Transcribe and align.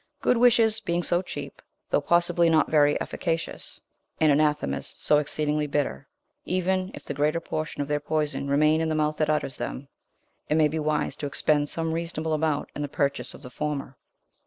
Good 0.19 0.37
wishes 0.37 0.79
being 0.79 1.03
so 1.03 1.21
cheap, 1.21 1.61
though 1.91 2.01
possibly 2.01 2.49
not 2.49 2.71
very 2.71 2.99
efficacious, 2.99 3.79
and 4.19 4.31
anathemas 4.31 4.95
so 4.97 5.19
exceedingly 5.19 5.67
bitter, 5.67 6.07
even 6.43 6.89
if 6.95 7.03
the 7.03 7.13
greater 7.13 7.39
portion 7.39 7.83
of 7.83 7.87
their 7.87 7.99
poison 7.99 8.47
remain 8.47 8.81
in 8.81 8.89
the 8.89 8.95
mouth 8.95 9.17
that 9.17 9.29
utters 9.29 9.57
them, 9.57 9.89
it 10.49 10.55
may 10.55 10.69
be 10.69 10.79
wise 10.79 11.15
to 11.17 11.27
expend 11.27 11.69
some 11.69 11.93
reasonable 11.93 12.33
amount 12.33 12.71
in 12.75 12.81
the 12.81 12.87
purchase 12.87 13.35
of 13.35 13.43
the 13.43 13.51
former. 13.51 13.95